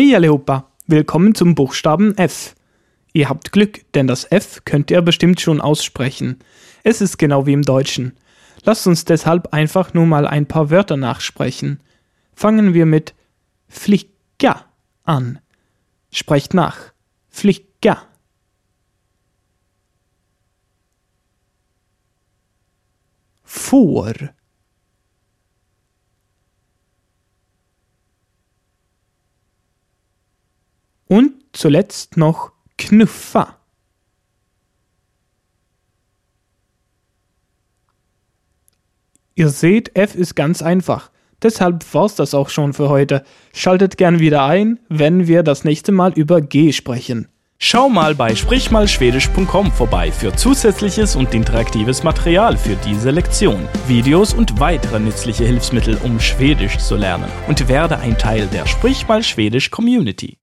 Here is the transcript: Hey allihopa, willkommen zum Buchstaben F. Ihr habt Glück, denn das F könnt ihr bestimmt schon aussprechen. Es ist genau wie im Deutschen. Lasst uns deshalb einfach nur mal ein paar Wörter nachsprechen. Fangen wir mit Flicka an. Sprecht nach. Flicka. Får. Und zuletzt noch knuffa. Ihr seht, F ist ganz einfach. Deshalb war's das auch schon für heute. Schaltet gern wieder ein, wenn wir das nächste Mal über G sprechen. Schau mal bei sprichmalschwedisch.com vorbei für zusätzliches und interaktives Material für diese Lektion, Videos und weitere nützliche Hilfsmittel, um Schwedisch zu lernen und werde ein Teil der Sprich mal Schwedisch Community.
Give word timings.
Hey 0.00 0.14
allihopa, 0.14 0.70
willkommen 0.86 1.34
zum 1.34 1.56
Buchstaben 1.56 2.16
F. 2.16 2.54
Ihr 3.12 3.28
habt 3.28 3.50
Glück, 3.50 3.80
denn 3.94 4.06
das 4.06 4.30
F 4.30 4.62
könnt 4.64 4.92
ihr 4.92 5.02
bestimmt 5.02 5.40
schon 5.40 5.60
aussprechen. 5.60 6.38
Es 6.84 7.00
ist 7.00 7.18
genau 7.18 7.46
wie 7.46 7.52
im 7.52 7.62
Deutschen. 7.62 8.16
Lasst 8.62 8.86
uns 8.86 9.04
deshalb 9.06 9.52
einfach 9.52 9.94
nur 9.94 10.06
mal 10.06 10.24
ein 10.24 10.46
paar 10.46 10.70
Wörter 10.70 10.96
nachsprechen. 10.96 11.80
Fangen 12.32 12.74
wir 12.74 12.86
mit 12.86 13.16
Flicka 13.66 14.66
an. 15.02 15.40
Sprecht 16.12 16.54
nach. 16.54 16.78
Flicka. 17.28 18.06
Får. 23.42 24.14
Und 31.08 31.32
zuletzt 31.52 32.16
noch 32.16 32.52
knuffa. 32.76 33.56
Ihr 39.34 39.48
seht, 39.50 39.96
F 39.96 40.14
ist 40.14 40.34
ganz 40.34 40.62
einfach. 40.62 41.10
Deshalb 41.42 41.84
war's 41.94 42.16
das 42.16 42.34
auch 42.34 42.48
schon 42.48 42.72
für 42.72 42.88
heute. 42.88 43.22
Schaltet 43.52 43.96
gern 43.96 44.18
wieder 44.18 44.44
ein, 44.44 44.80
wenn 44.88 45.28
wir 45.28 45.44
das 45.44 45.62
nächste 45.62 45.92
Mal 45.92 46.12
über 46.12 46.40
G 46.40 46.72
sprechen. 46.72 47.28
Schau 47.60 47.88
mal 47.88 48.14
bei 48.14 48.34
sprichmalschwedisch.com 48.34 49.72
vorbei 49.72 50.12
für 50.12 50.34
zusätzliches 50.34 51.16
und 51.16 51.34
interaktives 51.34 52.04
Material 52.04 52.56
für 52.56 52.76
diese 52.84 53.10
Lektion, 53.10 53.68
Videos 53.86 54.32
und 54.32 54.60
weitere 54.60 55.00
nützliche 55.00 55.44
Hilfsmittel, 55.44 55.98
um 56.04 56.20
Schwedisch 56.20 56.78
zu 56.78 56.96
lernen 56.96 57.30
und 57.48 57.68
werde 57.68 57.98
ein 57.98 58.16
Teil 58.16 58.46
der 58.48 58.66
Sprich 58.66 59.08
mal 59.08 59.22
Schwedisch 59.22 59.70
Community. 59.70 60.38